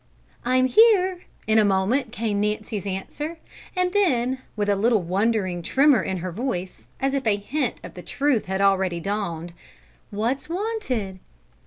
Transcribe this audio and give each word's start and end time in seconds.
"I'm 0.43 0.65
here!" 0.65 1.25
in 1.45 1.59
a 1.59 1.63
moment 1.63 2.11
came 2.11 2.41
Nancy's 2.41 2.87
answer, 2.87 3.37
and 3.75 3.93
then, 3.93 4.39
with 4.55 4.67
a 4.67 4.75
little 4.75 5.03
wondering 5.03 5.61
tremor 5.61 6.01
in 6.01 6.17
her 6.25 6.31
voice, 6.31 6.87
as 6.99 7.13
if 7.13 7.27
a 7.27 7.35
hint 7.35 7.79
of 7.83 7.93
the 7.93 8.01
truth 8.01 8.47
had 8.47 8.61
already 8.61 8.99
dawned: 8.99 9.53
"What's 10.09 10.49
wanted?" 10.49 11.19